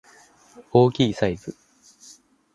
[0.71, 1.55] 大きいサイズ